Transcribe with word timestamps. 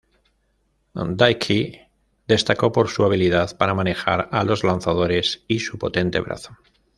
Dickey 1.15 1.79
destacó 2.27 2.71
por 2.71 2.89
su 2.89 3.03
habilidad 3.03 3.55
para 3.55 3.75
manejar 3.75 4.29
a 4.31 4.43
los 4.43 4.63
lanzadores 4.63 5.43
y 5.47 5.59
su 5.59 5.77
potente 5.77 6.19
brazo. 6.19 6.57